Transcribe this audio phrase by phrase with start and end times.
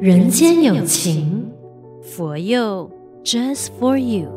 [0.00, 1.52] 人间有情，
[2.02, 2.90] 佛佑
[3.22, 4.30] Just for you。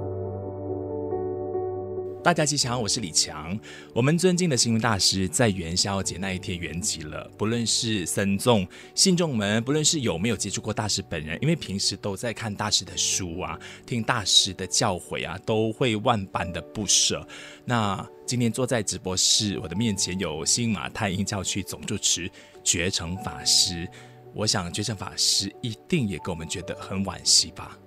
[2.21, 3.57] 大家吉祥，我是李强。
[3.93, 7.31] 我们尊敬的星云大师在元宵节那一天圆寂了。
[7.37, 17.25] 不论是僧众、信众们，不论是有没有接触过大师本人，因为平时都在看大师的书啊，听大师的教诲啊，都会万般的不舍。
[17.63, 22.29] 那今天坐在直播室，我的面前有新马泰印教区总住持
[22.65, 23.87] 觉诚法师。
[24.33, 27.77] 我想觉正法师一定也给我们觉得很惋惜吧？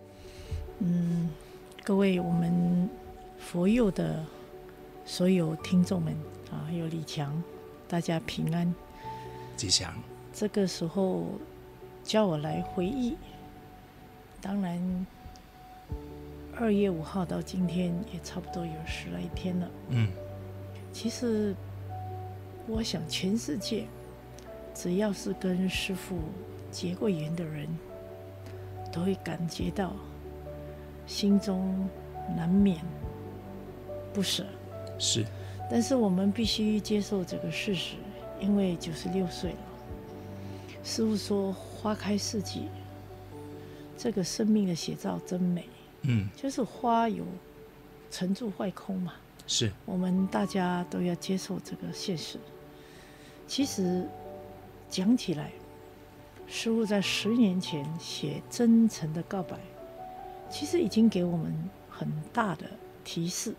[0.81, 1.31] 嗯，
[1.85, 2.89] 各位我们。
[3.39, 4.25] 佛佑的
[5.05, 6.13] 所有听众们
[6.51, 7.41] 啊，还有李强，
[7.87, 8.75] 大家平安
[9.57, 9.95] 吉祥。
[10.33, 11.27] 这个时候
[12.03, 13.15] 叫我来回忆，
[14.41, 15.07] 当然
[16.57, 19.71] 二月五号到今天也差不多有十来天了。
[19.91, 20.09] 嗯，
[20.93, 21.55] 其实
[22.67, 23.85] 我想全世界
[24.77, 26.19] 只要是跟师傅
[26.71, 27.67] 结过缘的人，
[28.93, 29.95] 都会感觉到
[31.07, 31.89] 心中
[32.37, 32.79] 难免。
[34.13, 34.45] 不舍
[34.99, 35.25] 是，
[35.71, 37.97] 但是我们必须接受这个事实，
[38.39, 39.57] 因为九十六岁了。
[40.85, 42.69] 师傅说：“花开四季，
[43.99, 45.65] 这个生命的写照真美。”
[46.03, 47.25] 嗯，就是花有
[48.11, 49.15] 成住坏空嘛。
[49.47, 52.39] 是，我们大家都要接受这个现实。
[53.47, 54.07] 其实
[54.89, 55.51] 讲起来，
[56.47, 59.57] 师傅在十年前写真诚的告白，
[60.51, 61.53] 其实已经给我们
[61.91, 62.67] 很大的
[63.05, 63.55] 提示。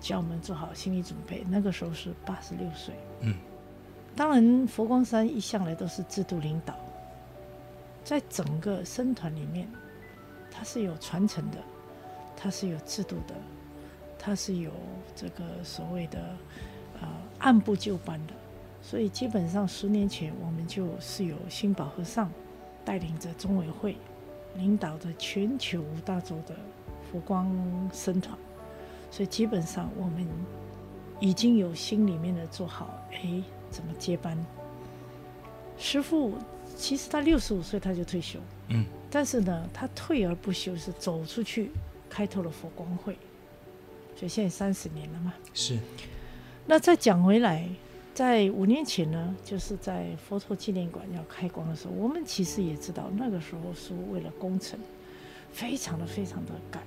[0.00, 1.44] 叫我们做好心理准备。
[1.48, 2.92] 那个时候是八十六岁。
[3.20, 3.36] 嗯，
[4.16, 6.74] 当然，佛光山一向来都是制度领导，
[8.02, 9.68] 在整个僧团里面，
[10.50, 11.58] 它是有传承的，
[12.36, 13.34] 它是有制度的，
[14.18, 14.72] 它是有
[15.14, 16.18] 这个所谓的
[17.00, 18.34] 呃按部就班的。
[18.82, 22.30] 所以基本上十年前，我们就是由新宝和尚
[22.84, 23.96] 带领着中委会，
[24.56, 26.56] 领导着全球五大洲的
[27.10, 27.48] 佛光
[27.92, 28.36] 僧团。
[29.10, 30.26] 所以基本上我们
[31.20, 34.36] 已经有心里面的做好，哎，怎么接班？
[35.78, 36.34] 师傅
[36.76, 41.70] 其实他六十五岁他就退休，嗯，但是呢，他退而不休，是走出去
[42.10, 43.16] 开拓了佛光会，
[44.16, 45.32] 所以现在三十年了嘛。
[45.54, 45.78] 是。
[46.66, 47.68] 那再讲回来，
[48.14, 54.78] 在五年前呢，就是在佛陀纪念馆要开光的时候，我们其实也知道，那个时候是为了工程，
[55.50, 56.82] 非常的非常的赶。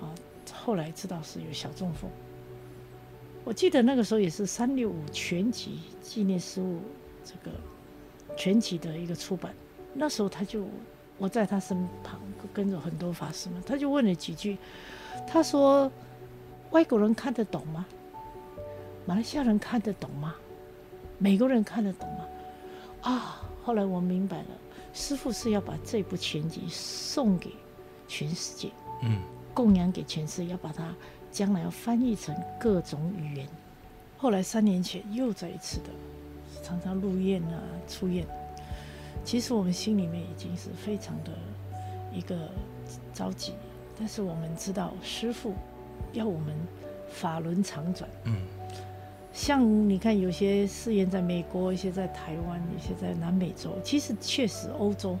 [0.00, 0.08] 啊
[0.52, 2.10] 后来知道是有小中风，
[3.44, 6.80] 我记得那个时候也是三六五全集纪念事务
[7.24, 7.56] 这个
[8.36, 9.54] 全集的一个出版，
[9.92, 10.64] 那时候他就
[11.18, 12.20] 我在他身旁
[12.52, 14.56] 跟着很多法师们，他就问了几句，
[15.26, 15.90] 他说
[16.70, 17.84] ：“外国人看得懂吗？
[19.06, 20.34] 马来西亚人看得懂吗？
[21.18, 22.24] 美国人看得懂吗？”
[23.02, 24.46] 啊，后来我明白了，
[24.92, 27.50] 师傅是要把这部全集送给
[28.08, 28.70] 全世界。
[29.02, 29.20] 嗯。
[29.52, 30.92] 供养给全世界，要把它
[31.30, 33.46] 将来要翻译成各种语言。
[34.16, 35.90] 后来三年前又再一次的，
[36.62, 38.26] 常常入院啊、出院。
[39.24, 41.30] 其实我们心里面已经是非常的
[42.12, 42.50] 一个
[43.12, 43.52] 着急，
[43.96, 45.54] 但是我们知道师傅
[46.12, 46.56] 要我们
[47.08, 48.10] 法轮常转。
[48.24, 48.34] 嗯，
[49.34, 55.18] 像你看，有些寺院在美国，一些在台湾，一些在南美洲，其实确实欧洲。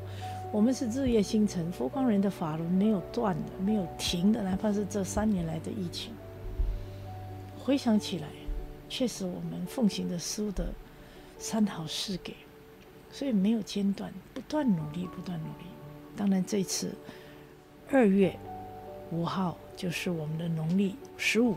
[0.52, 6.12] 我们是日月星辰，佛光人的法轮没有断的，没有停的，哪怕是这三年来的疫情。
[7.58, 8.28] 回想起来，
[8.88, 10.72] 确实我们奉行的师父的
[11.36, 12.34] 三好四给，
[13.10, 15.66] 所以没有间断，不断努力，不断努力。
[16.14, 16.94] 当然，这次
[17.90, 18.38] 二月
[19.10, 21.56] 五号就是我们的农历十五，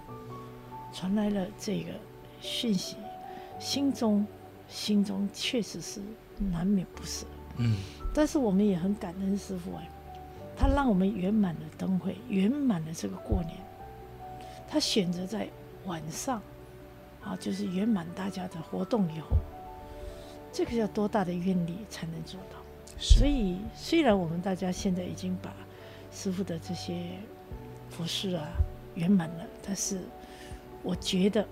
[0.91, 1.91] 传来了这个
[2.41, 2.95] 讯息，
[3.59, 4.25] 心中
[4.67, 6.01] 心中确实是
[6.51, 7.25] 难免不舍。
[7.57, 7.75] 嗯。
[8.13, 9.89] 但是我们也很感恩师傅哎，
[10.55, 13.55] 他让我们圆满了灯会，圆满了这个过年。
[14.67, 15.47] 他选择在
[15.85, 16.41] 晚上，
[17.23, 19.37] 啊，就是圆满大家的活动以后，
[20.51, 22.57] 这个要多大的愿力才能做到？
[22.99, 25.53] 所以虽然我们大家现在已经把
[26.11, 27.11] 师傅的这些
[27.91, 28.47] 服饰啊
[28.95, 30.01] 圆满了，但是
[30.81, 31.47] 我觉得，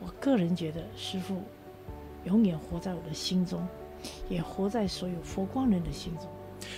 [0.00, 1.42] 我个人觉得师父
[2.24, 3.66] 永远活在我的心中。
[4.28, 6.28] 也活在所有佛光人的心中。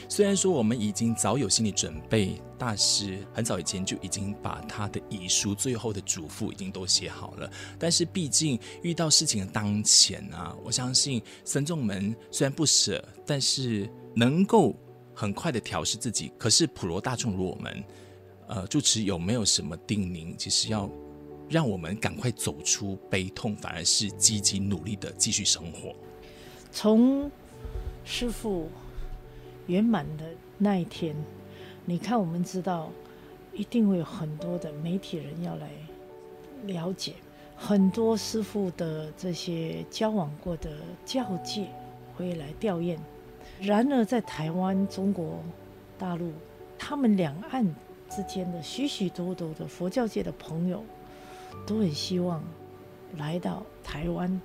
[0.08, 13.87] 虽然说我们已经早有心理准备，大师很早以前就已经把他的遗书、最后的嘱咐已经都写好了，但是毕竟遇到事情的当前啊，我相信僧众们虽然不舍，但是
[14.17, 14.75] 能够
[15.14, 16.32] 很快的调试自己。
[16.38, 17.84] 可是普罗大众如我们，
[18.49, 20.34] 呃，住持有没有什么叮咛？
[20.38, 20.88] 其实要
[21.50, 25.93] 让我们赶快走出悲痛，反而是积极努力的继续生活。
[26.70, 27.29] 从
[28.05, 28.69] 师父
[29.67, 30.25] 圆满的
[30.56, 31.17] 那一天，
[31.85, 32.88] 你看，我们知道
[33.52, 35.69] 一定会有很多的媒体人要来
[36.67, 37.14] 了解，
[37.56, 40.70] 很多师父的这些交往过的
[41.05, 41.67] 教界
[42.17, 42.96] 会来吊唁。
[43.61, 45.43] 然而，在台湾、中国
[45.99, 46.31] 大陆，
[46.79, 47.67] 他们两岸
[48.08, 50.85] 之间的许许多多的佛教界的朋友，
[51.67, 52.43] 都很希望
[53.17, 54.41] 来到台湾。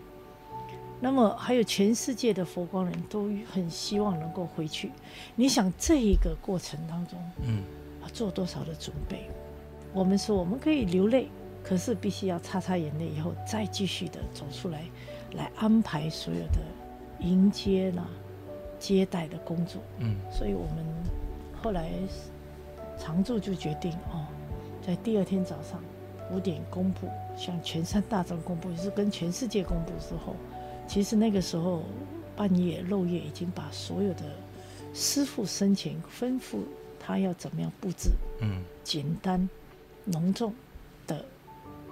[1.02, 4.92] 那么，还有全世界的佛光人都很希望能够回去。
[5.36, 7.62] 你想，这一个过程当中，嗯，
[8.02, 9.30] 要做多少的准备？
[9.94, 11.28] 我们说，我们可以流泪，
[11.62, 14.86] 可是必须要擦擦眼泪，以后再继续的走出来，
[15.34, 16.60] 来安排所有的
[17.20, 18.08] 迎接啦、
[18.80, 19.82] 接待的工作。
[20.00, 20.86] 嗯，所以我们
[21.62, 21.92] 后来
[22.98, 24.26] 常住就决定哦，
[24.82, 25.84] 在第二天早上
[26.32, 27.08] 五点公布，
[27.38, 30.36] 向全山大众公布，也是跟全世界公布之后。
[30.88, 31.84] 其实那个时候
[32.36, 34.24] 半夜漏夜已经把所有的
[34.94, 36.60] 师傅生前吩咐
[37.00, 39.50] 他要怎么样布置，嗯，简单
[40.06, 40.54] 隆重
[41.08, 41.26] 的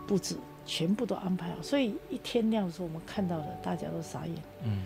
[0.08, 0.36] 布置
[0.66, 4.84] 全部都安排好，所以一天亮的时候我们看到的大家都傻眼，嗯，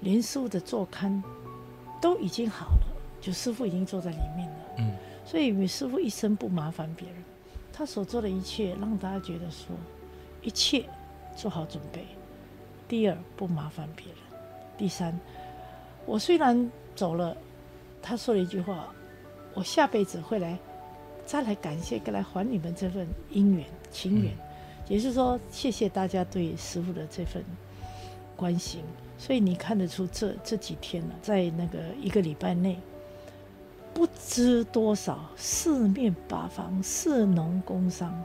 [0.00, 1.20] 连师傅的坐龛
[2.00, 2.86] 都已经好了，
[3.20, 7.16] 就师傅已经坐在里面了，嗯，所以师傅一生不麻烦别人，
[7.78, 9.68] 他所做的一切让大家觉得说
[10.42, 10.84] 一切
[11.36, 12.04] 做好准备。
[12.88, 14.16] 第二，不麻烦别人；
[14.76, 15.16] 第三，
[16.04, 17.36] 我虽然走了，
[18.02, 18.92] 他说了一句话
[19.54, 20.58] ：“我下辈子会来，
[21.24, 24.36] 再来感谢，来还你们这份姻缘情缘。”
[24.88, 27.44] 也就是说，谢谢大家对师父的这份
[28.34, 28.82] 关心。
[29.18, 32.76] 所以你看得出这，这这几天呢，在那个一个礼拜内，
[33.98, 38.16] 不知多少四面八方，士农工商。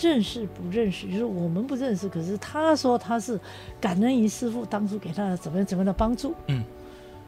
[0.00, 2.08] 认识不认识，就是我们不认识。
[2.08, 3.38] 可是他说他是
[3.80, 6.34] 感恩于师傅当初给他的怎么样怎么样的帮助。
[6.48, 6.64] 嗯，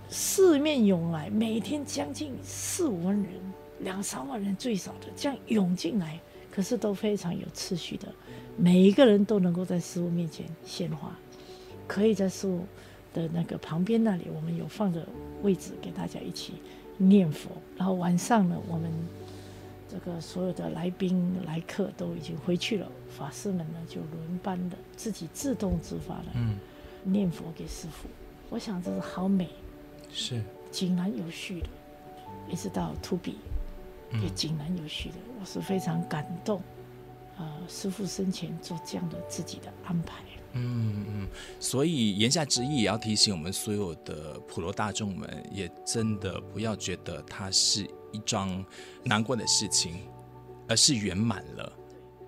[0.09, 3.27] 四面涌来，每天将近四五万人，
[3.79, 6.19] 两三万人最少的这样涌进来，
[6.51, 8.09] 可是都非常有秩序的，
[8.57, 11.17] 每一个人都能够在师傅面前献花，
[11.87, 12.65] 可以在师傅
[13.15, 15.07] 的那个旁边那里，我们有放着
[15.43, 16.55] 位置给大家一起
[16.97, 17.51] 念佛。
[17.77, 18.91] 然后晚上呢，我们。
[19.95, 26.29] 这个所有的来宾来客都已经回去了，法师们呢就轮班的自己自动自发的
[27.05, 28.09] 念佛给师父。
[28.49, 29.51] 我想这是好美，
[30.11, 31.69] 是井然有序的，
[32.51, 33.37] 一直到荼毗
[34.23, 36.63] 也井然有序的，我是非常感动。
[37.37, 40.23] 呃，师傅生前做这样的自己的安排。
[40.55, 41.27] 嗯，
[41.59, 47.89] 所以言下之意也要提醒我们所有的普罗大众们，也真的不要觉得它是。
[48.15, 48.63] 一桩
[49.03, 50.03] 难过的事情，
[50.69, 51.73] 而是圆满了。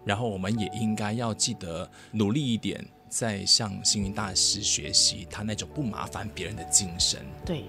[0.03, 7.21] 然后我们也应该要记得努力一点，再向星云大师学习他那种不麻烦别人的精神。
[7.45, 7.67] 对。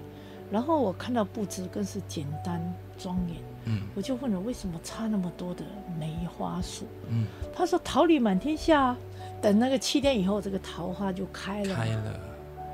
[0.50, 3.36] 然后我看到布置更是简单庄严。
[3.66, 3.82] 嗯。
[3.94, 5.62] 我就问了，为什么插那么多的
[5.98, 6.86] 梅花树？
[7.10, 7.26] 嗯。
[7.54, 8.96] 他说桃李满天下，
[9.40, 11.74] 等那个七天以后，这个桃花就开了。
[11.74, 12.20] 开了。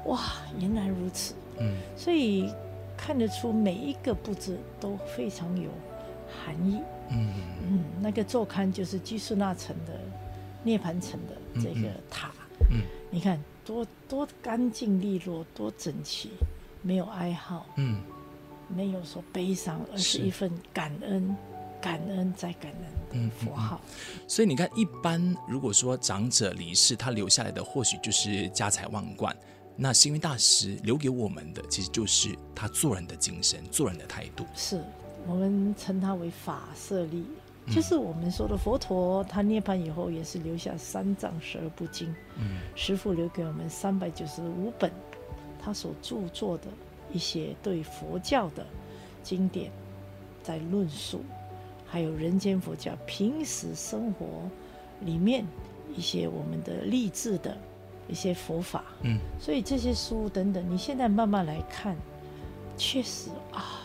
[0.06, 0.20] 哇，
[0.58, 1.34] 原来如此。
[1.58, 1.76] 嗯。
[1.96, 2.48] 所以。
[2.94, 5.68] 看得出每一个布置都非常有
[6.28, 6.80] 含义。
[7.10, 9.98] 嗯嗯，那个座龛就是居士那城的
[10.62, 12.30] 涅槃城的这个塔。
[12.70, 16.30] 嗯，嗯，你看多多干净利落，多整齐，
[16.80, 17.66] 没有哀号。
[17.74, 18.00] 嗯，
[18.74, 21.36] 没有说悲伤，而是一份感恩，
[21.80, 23.80] 感恩再感恩的符号。
[23.84, 24.28] 嗯嗯嗯。
[24.28, 29.34] 所以你看，一般如果说长者离世，他留下来的或许就是家财万贯。
[29.74, 34.44] 那星云大师留给我们的，其实就是他做人的精神，做人的态度。
[34.54, 34.78] 是
[35.26, 37.24] 我们称他为法舍利，
[37.70, 42.14] 就是我们说的佛陀，他涅槃以后也是留下三藏十二部经。
[42.36, 44.92] 嗯，师父留给我们三百九十五本，
[45.58, 46.64] 他所著作的
[47.12, 48.66] 一些对佛教的
[49.22, 49.70] 经典，
[50.42, 51.22] 在论述，
[51.86, 54.26] 还有人间佛教平时生活
[55.00, 55.44] 里面
[55.94, 57.56] 一些我们的励志的。
[58.08, 61.96] 一些佛法，嗯，所以这些书等等，你现在慢慢来看，
[62.76, 63.80] 确实啊，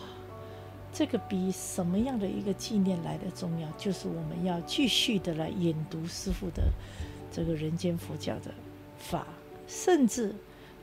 [0.91, 6.63] 这个比什么样的一个纪念来的重要，就是我们要继续的来研读师傅的
[7.31, 8.51] 这个人间佛教的
[8.97, 9.27] 法，
[9.67, 10.33] 甚至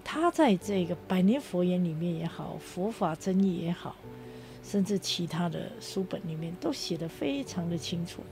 [0.04, 3.96] 他在这个百年佛言里面也好，佛法争议也好，
[4.62, 8.22] 甚至其他的书本里面都写得非常的清楚，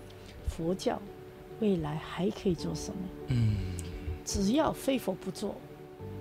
[0.47, 1.01] 佛教
[1.61, 3.01] 未来还可以做什么？
[3.29, 3.57] 嗯。
[4.25, 5.57] 只要非佛不做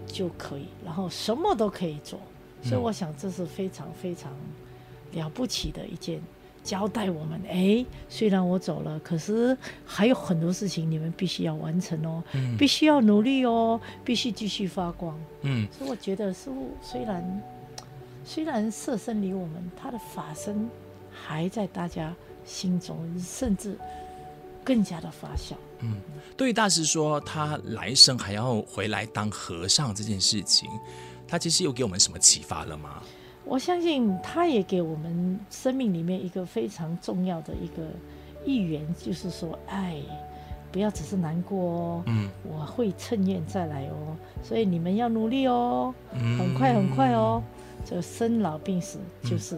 [0.08, 2.20] 就可以，然后什么都可以做，
[2.63, 4.34] 所以我想这是非常非常
[5.12, 6.20] 了不起的一件
[6.63, 7.10] 交代。
[7.10, 15.20] 我们哎，虽然我走了，可是还有很多事情你们必须要完成哦，嗯、必须要努力哦，必须继续发光。
[15.41, 17.41] 嗯，所以我觉得师父虽然
[18.24, 20.70] 虽然色身离我们，他的法身
[21.12, 22.13] 还在大家
[22.46, 23.77] 心中，甚至
[24.63, 25.53] 更加的发酵。
[25.80, 26.00] 嗯，
[26.38, 30.70] 对于大师说他来生还要回来当和尚这件事情，
[31.27, 33.01] 他其实有给我们什么启发了吗？
[33.45, 37.88] 我相信他也给我们生命里面一个非常重要的一个
[38.45, 40.01] 意愿，就是说，哎，
[40.71, 47.41] 不要只是难过哦，嗯，我会趁愿再来哦，所以你们要努力哦，很快很快哦，
[47.86, 49.57] 这个生老病死就是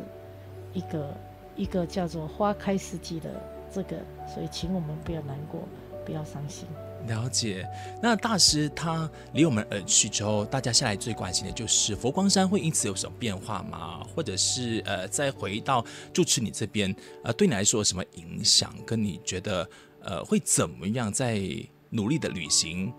[0.73, 1.15] 一个、嗯、
[1.55, 3.29] 一个叫做花开四季的
[3.71, 3.97] 这个，
[4.27, 5.61] 所以请我们不要难过。
[6.05, 6.67] 不要伤心。
[7.07, 7.67] 了解。
[8.01, 14.03] 那大师他离我们而去之后，大家下来最关心的就是佛光山会因此有什么变化吗？
[14.15, 15.83] 或者是呃，再回到
[16.13, 18.73] 住持你这边，呃，对你来说有什么影响？
[18.85, 19.69] 跟你觉得
[20.01, 21.41] 呃会怎么样在
[21.89, 22.91] 努力的履行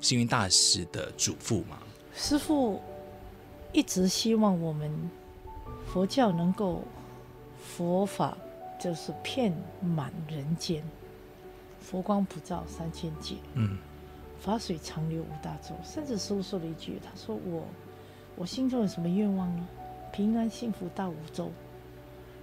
[0.00, 1.78] 星云大师的嘱咐吗？
[2.14, 2.80] 师父
[3.72, 4.90] 一直希望我们
[5.86, 6.82] 佛教能够
[7.76, 8.36] 佛法
[8.78, 10.82] 就是遍满人间。
[11.82, 13.76] 佛光普照三千界，嗯，
[14.40, 15.74] 法水长流五大洲。
[15.84, 17.64] 甚至师父说了一句：“他说我，
[18.36, 19.66] 我心中有什么愿望呢？
[20.12, 21.50] 平安幸福大五洲，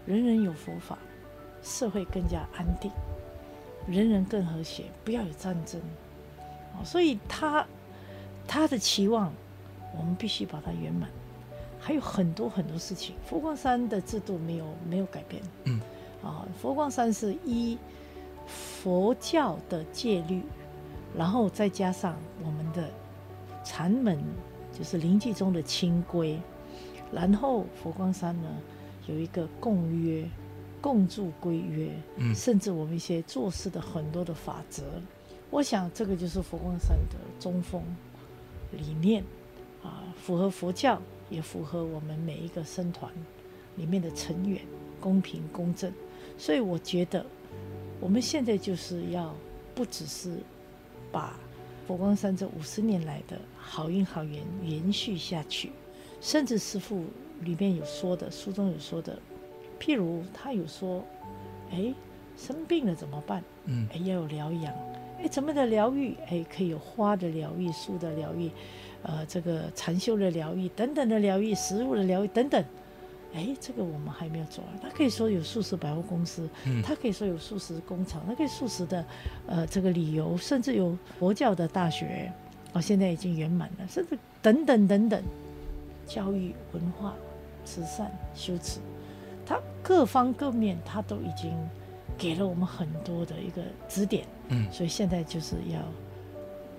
[0.06, 0.98] 人人有佛法，
[1.64, 2.92] 社会更加安定，
[3.88, 5.82] 人人更和谐，不要有战争。”
[6.84, 7.66] 所以他
[8.48, 9.34] 他的期望，
[9.98, 11.10] 我们必须把它圆满。
[11.80, 15.80] 还有很多很多事情，佛光山的制度没有没有改变，嗯，
[16.22, 17.78] 啊，佛光山是一。
[18.50, 20.42] 佛教的戒律，
[21.16, 22.90] 然后再加上我们的
[23.64, 24.18] 禅门，
[24.72, 26.40] 就是灵济宗的清规，
[27.12, 28.50] 然后佛光山呢
[29.08, 30.28] 有一个共约、
[30.82, 34.84] 共住规约，嗯，甚至我们一些做事的很多的法则，
[35.52, 37.84] 我想这个就是佛光山的中锋
[38.72, 39.24] 理念
[39.84, 43.12] 啊，符合佛教，也符合我们每一个僧团
[43.76, 44.60] 里面的成员，
[45.00, 45.92] 公平公正，
[46.38, 47.24] 所以我觉得。
[48.00, 49.36] 我们现在就是要
[49.76, 50.38] 不只是
[51.12, 51.38] 把
[51.86, 55.72] 佛光山这五十年来的好运好缘延续下去，
[56.22, 57.04] 甚至师父
[57.42, 59.18] 里面有说的，书中有说的，
[59.80, 61.04] 譬如他有说，
[61.72, 61.94] 哎，
[62.38, 63.44] 生病了怎么办？
[63.66, 64.74] 嗯，哎，要有疗养，
[65.22, 66.16] 哎，怎么的疗愈？
[66.30, 68.50] 哎，可以有花的疗愈、树的疗愈，
[69.04, 72.64] 呃，这个禅修的疗愈等等的疗愈，食物的疗愈等等。
[73.34, 74.80] 哎，这个我们还没有做完。
[74.82, 79.06] 他可以说有素食百货公司，嗯，他可以说有素食工厂，他可以素食的，
[79.46, 82.32] 呃，这个旅游，甚至有佛教的大学，
[82.74, 85.24] 哦，现在已经圆满了，甚至等等等等，
[86.08, 87.14] 教育、文化、
[87.64, 88.80] 慈善、修持，
[89.46, 91.54] 他各方各面他都已经
[92.18, 95.80] 给了我们很多的一个指点，嗯，所以现在就是要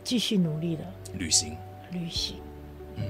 [0.02, 0.85] 继续努力的。
[1.14, 1.57] 旅行，
[1.92, 2.37] 旅行，
[2.97, 3.04] 嗯。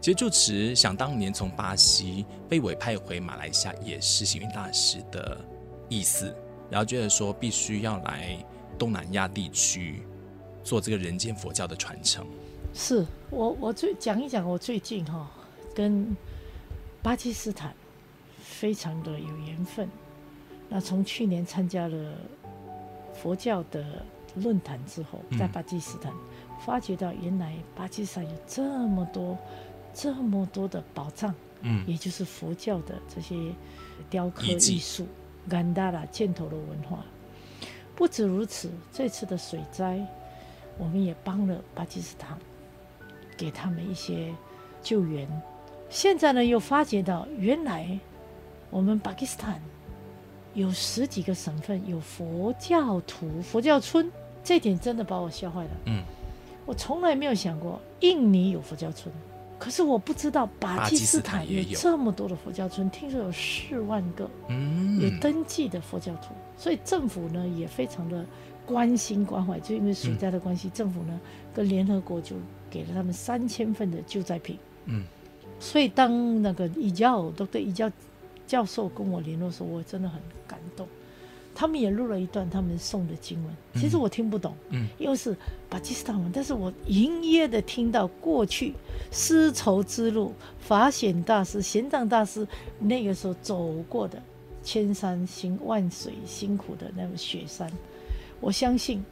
[0.00, 5.36] 其实住持想当年从巴西被委派回马来西亚，也是星云大师的
[5.88, 6.32] 意思，
[6.70, 8.38] 然后觉得说必须要来
[8.78, 10.02] 东南亚地区
[10.62, 12.24] 做这个人间佛教的传承。
[12.72, 15.28] 是我我最讲一讲我最近哈、
[15.74, 16.16] 跟
[17.02, 17.74] 巴基斯坦
[18.40, 19.88] 非常的有缘分。
[20.68, 22.14] 那从去年参加了
[23.12, 23.84] 佛教的
[24.36, 26.12] 论坛之后，在巴基斯坦、
[26.64, 29.36] 发觉到原来巴基斯坦有这么多。
[29.94, 33.34] 这么多的宝藏，嗯，也就是佛教的这些
[34.08, 35.06] 雕刻艺术、
[35.48, 37.04] 甘达拉箭头的文化。
[37.96, 40.00] 不止如此，这次的水灾，
[40.78, 42.38] 我们也帮了巴基斯坦，
[43.36, 44.32] 给他们一些
[44.82, 45.28] 救援。
[45.90, 47.98] 现在呢，又发觉到原来
[48.70, 49.60] 我们巴基斯坦
[50.54, 54.08] 有十几个省份有佛教徒、佛教村，
[54.44, 55.70] 这点真的把我吓坏了。
[55.86, 56.04] 嗯，
[56.66, 59.12] 我从来没有想过印尼有佛教村。
[59.58, 64.30] 可是我不知道巴基斯坦有这么多的佛教村，听说有四万个
[65.00, 68.24] 有登记的佛教徒，所以政府呢也非常的
[68.64, 69.58] 关心关怀。
[69.60, 71.20] 就因为水灾的关系，政府呢
[71.52, 72.36] 跟联合国就
[72.70, 74.56] 给了他们三千份的救灾品。
[74.84, 75.04] 嗯，
[75.58, 77.90] 所以当那个伊教都对伊教
[78.46, 80.86] 教授跟我联络的时候，我真的很感动。
[81.60, 85.36] 他们也录了一段他们诵的经文，其实我听不懂，嗯，因为是
[85.68, 88.74] 巴基斯坦文，但是我隐约的听到过去
[89.10, 92.46] 丝绸之路法显大师、玄奘大师
[92.78, 94.22] 那个时候走过的
[94.62, 97.68] 千山行万水辛苦的那个雪山，
[98.38, 99.04] 我相信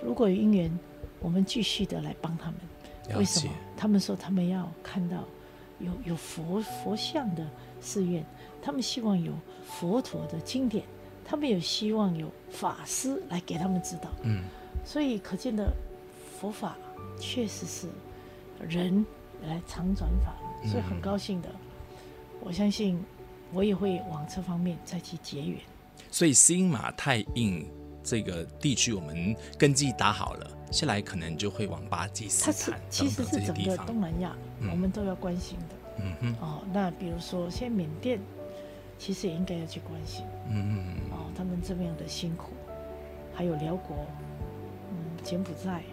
[0.00, 0.78] 如果有因缘，
[1.18, 3.18] 我们继续的来帮他们。
[3.18, 3.52] 为什么？
[3.76, 5.24] 他们说他们要看到
[5.80, 7.44] 有有佛佛像的
[7.80, 8.24] 寺院，
[8.62, 9.32] 他们希望有
[9.66, 10.84] 佛陀的经典。
[11.28, 14.44] 他们有希望有法师来给他们指导，嗯，
[14.82, 15.70] 所以可见的
[16.40, 16.74] 佛法
[17.20, 17.86] 确实是
[18.66, 19.04] 人
[19.46, 20.34] 来常转法，
[20.66, 21.48] 所以很高兴的，
[22.40, 22.98] 我相信
[23.52, 25.60] 我也会往这方面再去结缘。
[26.10, 27.66] 所以新马泰印
[28.02, 33.64] 这个地区，我们根基打好了，下来可能就会往巴基斯坦等等这些地方。
[33.64, 34.34] 其实是整个东南亚，
[34.70, 35.74] 我们都要关心的。
[36.00, 36.34] 嗯哼。
[36.40, 38.18] 哦，那比如说，现在缅甸
[38.98, 40.24] 其实也应该要去关心。
[40.48, 41.12] 嗯嗯嗯。
[41.12, 42.46] 哦，他们这么样的辛苦，
[43.32, 43.96] 还有辽国，
[44.90, 45.84] 嗯，柬埔寨，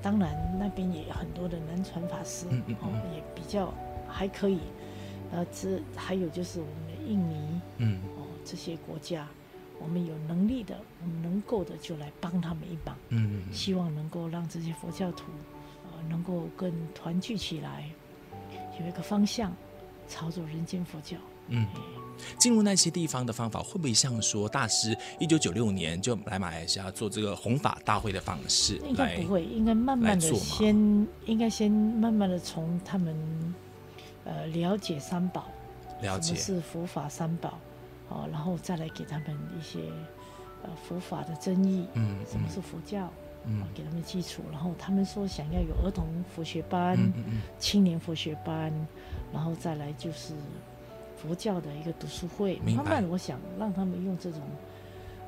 [0.00, 3.74] 当然那边也有很多的南传法师，嗯嗯嗯哦，也比较
[4.08, 4.60] 还可以。
[5.30, 9.28] 呃，这还有就是我们的印尼，嗯，哦，这些国家，
[9.78, 12.96] 我们有能力的，我们能够的就来帮他们一把。
[13.10, 15.24] 嗯，希望能够让这些佛教徒，
[15.84, 17.90] 呃，能够更团聚起来，
[18.80, 19.52] 有一个方向，
[20.08, 21.18] 朝着人间佛教。
[21.48, 21.66] 嗯，
[22.38, 28.76] 进入那些地方的方法，会不会像说大师一九九六年就来马来西亚做这个弘法大会的方式？
[28.86, 30.74] 应该不会，应该慢慢的先，
[31.26, 33.14] 应该先慢慢的从他们。
[34.24, 35.48] 呃，了解三宝，
[36.00, 37.58] 了解是佛法三宝，
[38.08, 39.80] 哦，然后再来给他们一些
[40.62, 43.12] 呃佛法的争议，嗯，什么是佛教，
[43.46, 48.72] 嗯，给他们基础，然后他们说想要有儿童佛学班，嗯嗯嗯、青年佛学班，
[49.32, 50.34] 然后再来就是
[51.22, 54.40] 佛教的一个读书会，慢慢我想让他们用这种，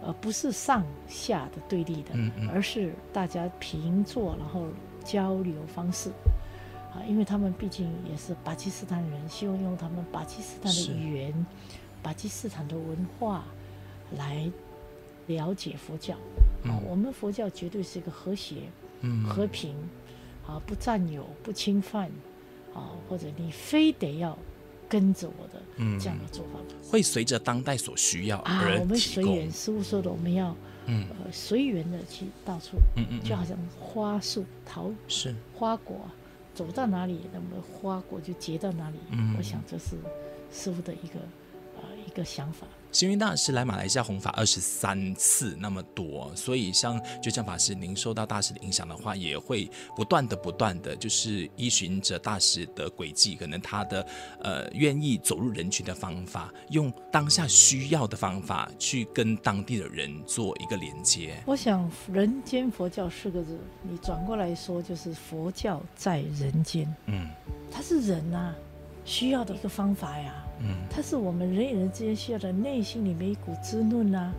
[0.02, 4.66] 呃，不是上下的对立的，嗯嗯、而是大家平坐，然后
[5.04, 6.10] 交流方式。
[6.92, 11.46] 啊，因为他们毕竟也是巴基斯坦人，希望用他们巴基斯坦的语言、
[12.02, 13.44] 巴基斯坦的文化
[14.16, 14.50] 来
[15.26, 16.14] 了解佛教。
[16.14, 16.18] 啊，
[16.64, 18.62] 嗯、我们佛教绝对是一个和谐、
[19.00, 19.76] 嗯、和平，
[20.46, 22.10] 啊，不占有、不侵犯，
[22.72, 24.36] 啊，或者你非得要
[24.94, 25.60] 跟着我的
[25.98, 26.60] 这样的做法。
[26.60, 30.54] 嗯、会随着当代所需要而我们随缘，师傅说的，我们要。
[30.86, 32.76] 嗯，呃，随缘的去到处。
[32.96, 35.96] 嗯嗯，就好像花树桃是花果。
[36.54, 38.98] 走到哪里，那么花果就结到哪里。
[39.10, 39.96] 嗯，我想这是
[40.52, 41.18] 师傅的一个
[41.76, 42.68] 呃一个想法。
[42.94, 54.07] 星云大师来马来西亚弘法二十三次那么多，所以像觉江法师，您受到大师的影响的话，也会不断的不断的就是依循着大师的轨迹，可能他的
[54.40, 61.35] 呃愿意走入人群的方法，用当下需要的方法去跟当地的人做一个连接。
[61.46, 66.94] 我想“人间佛教”四个字，你转过来说就是佛教在人间。
[67.07, 67.28] 嗯，
[67.72, 68.54] 他是人啊，
[69.05, 70.35] 需要的一个方法呀。
[70.61, 74.33] 嗯，它是我们人与人之间需要的内心里面一股滋润啊，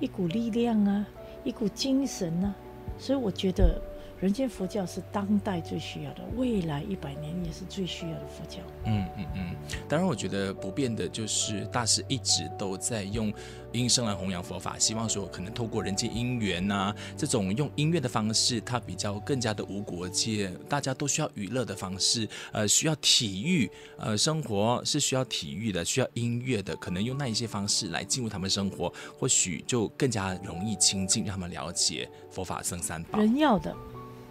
[0.00, 1.06] 一股力量啊，
[1.44, 2.54] 一股精神啊，
[2.98, 3.80] 所以我觉得。
[4.18, 8.58] 人间佛教是当代最需要的，未来一百年也是最需要的佛教。
[8.86, 13.32] 嗯嗯嗯，当然，我觉得不变的就是大师一直都在用
[13.72, 33.18] 音声来弘扬佛法，希望说可能透过人间因缘啊，这种用音乐的方式，它比较更加的无国界，大家都需要娱乐的方式，呃，需要体育，呃，生活是需要体育的，需要音乐的，可能用那一些方式来进入他们生活，或许就更加容易亲近，让他们了解佛法僧三宝。
[33.18, 33.76] 人要的。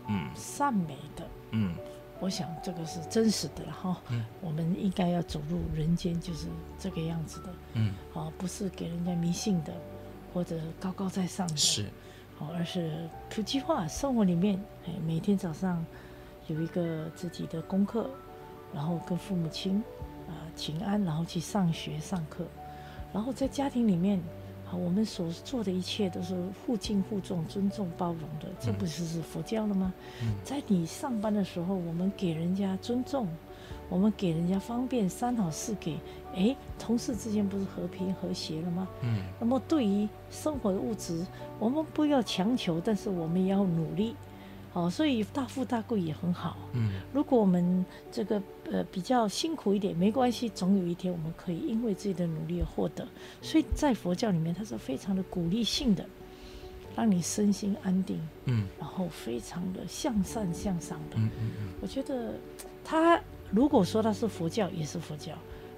[0.07, 1.73] 嗯，善美的，嗯，
[2.19, 4.01] 我想这个是真实的了哈。
[4.09, 7.49] 嗯，我们应该要走入人间，就是这个样子的。
[7.73, 9.73] 嗯，啊，不是给人家迷信的，
[10.33, 11.85] 或者高高在上的，是，
[12.39, 15.83] 哦，而是普及化生活里面，哎，每天早上
[16.47, 18.09] 有一个自己的功课，
[18.73, 19.83] 然后跟父母亲
[20.27, 22.45] 啊请安，然后去上学上课，
[23.11, 24.21] 然后在家庭里面。
[24.75, 26.35] 好，我们所做的一切都是
[26.65, 29.93] 互敬互重、尊重包容的，这不是是佛教了吗？
[30.21, 33.25] 嗯、在你上班的时候，我们给人家尊重，
[33.87, 35.97] 我们给人家方便，三好四给，
[36.35, 38.85] 哎，同事之间不是和平和谐了吗？
[39.01, 39.23] 嗯。
[39.39, 41.25] 那么对于生活的物质，
[41.57, 44.13] 我们不要强求，但是我们也要努力。
[44.75, 46.57] 哦，所以大富大贵也很好。
[46.73, 53.07] 嗯，如果我们这个呃比较辛苦一点，没关系，总有一天我们可以因为自己的努力而获得。
[53.41, 56.05] 所以在佛教里面，它是非常的鼓励性的，
[56.93, 58.19] 让你身心安定。
[58.43, 61.15] 嗯，然后非常的向善向上的。
[61.15, 61.69] 嗯嗯嗯。
[61.81, 62.33] 我觉得
[62.83, 63.17] 它
[63.51, 65.31] 如果说它是佛教，也是佛教；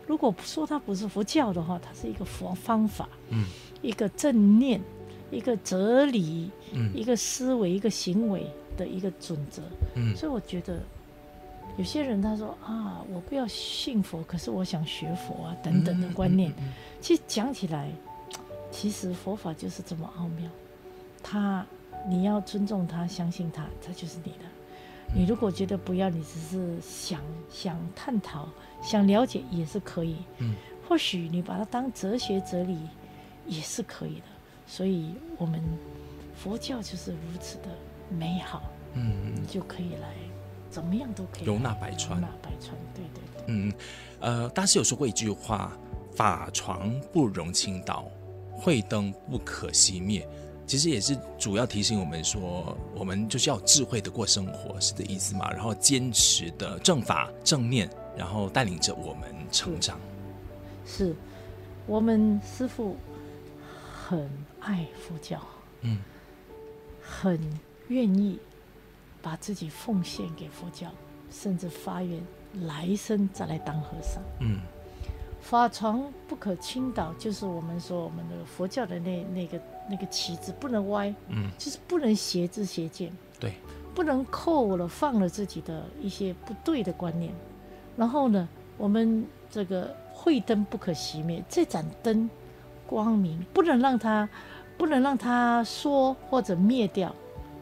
[0.07, 3.07] 如果说它不是佛教的话，它是一个佛方法。
[3.29, 3.45] 嗯，
[3.83, 4.81] 一个正念，
[5.29, 8.49] 一个哲理，嗯，一个思维，一个行为。
[8.77, 9.61] 的一个准则，
[9.95, 10.79] 嗯，所以我觉得
[11.77, 16.53] 有些人他说啊，我不要信佛，可是我想学佛啊，等等的观念，
[17.01, 17.91] 其实讲起来，
[18.71, 20.49] 其实佛法就是这么奥妙。
[21.21, 21.65] 他
[22.07, 24.45] 你要尊重他，相信他，他就是你的。
[25.13, 28.47] 你如果觉得不要，你只是想想探讨、
[28.81, 30.17] 想了解也是可以。
[30.37, 30.53] 嗯，
[30.87, 32.77] 或许你把它当哲学哲理
[33.45, 34.25] 也是可以的。
[34.65, 35.61] 所以我们
[36.35, 37.69] 佛教就是如此的。
[38.09, 40.13] 美好，嗯，你就可以来，
[40.69, 43.43] 怎么样都可以，容纳百川，容纳百川，对对对。
[43.47, 43.73] 嗯，
[44.19, 45.71] 呃，大师有说过一句话
[46.15, 48.09] ：“法床不容倾倒，
[48.51, 50.27] 慧灯不可熄灭。”
[50.67, 55.49] 其实也是主要提醒我们说，我们就是要智慧的过生活，是这意思嘛？
[55.51, 59.97] 然后坚持的正法正念，然后带领着我们成长。
[60.85, 61.15] 是，
[61.85, 62.97] 我们师父
[63.93, 65.39] 很爱佛教，
[65.83, 65.99] 嗯，
[67.01, 67.39] 很
[67.87, 68.39] 愿意
[69.21, 70.87] 把自己奉献给佛教，
[71.29, 72.21] 甚至发愿
[72.65, 74.21] 来生再来当和尚。
[74.41, 74.59] 嗯，
[75.41, 79.59] 法床不可倾倒，就是我们说我们的佛教的那那个。
[79.89, 83.53] 那个旗子不能歪，嗯，就是不能邪知邪见，对，
[83.95, 87.31] 不能扣了放了自己的一些不对的观念。
[87.95, 92.29] 然后呢，我们这个慧灯不可熄灭，这盏灯
[92.85, 94.27] 光明不能让它
[94.77, 97.15] 不能让它说或者灭掉。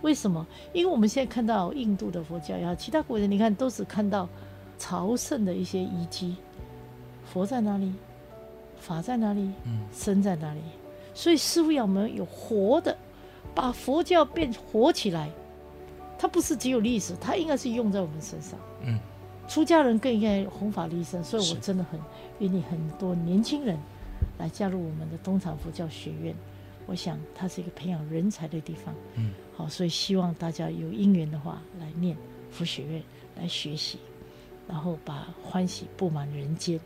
[0.05, 0.45] 为什么？
[0.71, 4.29] 因为我们现在看到印度的佛教也好，其他国家你看都是看到
[4.77, 6.35] 朝圣的一些遗迹，
[7.25, 7.91] 佛在哪里？
[8.79, 9.51] 法在哪里？
[9.63, 10.59] 嗯，身在哪里？
[11.15, 12.95] 所以师傅要我们有活的，
[13.55, 15.27] 把佛教变活起来。
[16.19, 18.59] 它不是只有历史，它应该是用在我们身上。
[18.83, 18.99] 嗯，
[19.47, 21.23] 出家人更应该弘法利生。
[21.23, 21.99] 所以我真的很
[22.37, 23.75] 愿意很多年轻人
[24.37, 26.35] 来加入我们的东厂佛教学院。
[26.85, 28.95] 我想它是一个培养人才的地方。
[29.15, 32.15] 嗯，好，所以希望大家有因缘的话来念
[32.51, 33.03] 佛学院
[33.35, 33.99] 来学习，
[34.67, 36.79] 然后把欢喜布满人间。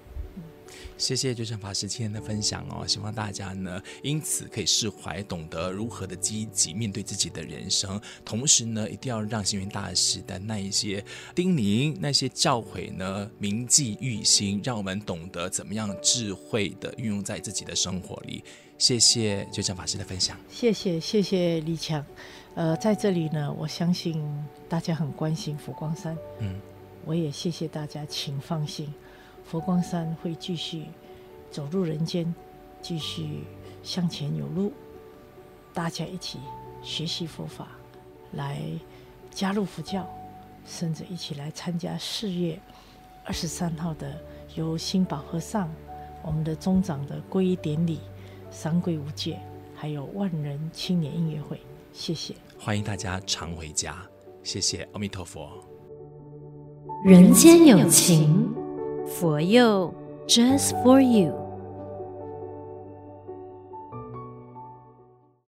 [0.99, 18.43] 谢谢觉诚法师今天的分享哦，希望大家呢因此可以释怀，懂得如何的积极面对自己的人生，同时呢一定要让星云大师的那一些叮咛、那些教诲呢铭记于心，让我们懂得怎么样智慧的运用在自己的生活里。
[18.79, 22.03] 谢谢觉诚法师的分享，谢谢谢谢李强，
[22.55, 24.25] 呃，在这里呢，我相信
[24.69, 26.57] 大家很关心佛光山，嗯，
[27.03, 28.91] 我也谢谢大家，请放心。
[29.43, 30.85] 佛光山会继续
[31.51, 32.33] 走入人间，
[32.81, 33.43] 继续
[33.83, 34.71] 向前有路。
[35.73, 36.39] 大家一起
[36.81, 37.67] 学习佛法，
[38.31, 38.61] 来
[39.29, 40.09] 加入佛教，
[40.65, 42.57] 甚至一起来参加四月
[43.25, 44.17] 二十三号的
[44.55, 45.69] 由新宝和尚
[46.23, 47.99] 我们的宗长的皈依典礼，
[48.51, 49.39] 三皈五戒，
[49.75, 51.59] 还有万人青年音乐会。
[51.93, 53.97] 谢谢，欢迎大家常回家。
[54.43, 55.49] 谢谢阿弥陀佛。
[57.03, 58.53] 人间有情。
[59.07, 59.93] 佛佑
[60.27, 61.48] ，Just for you。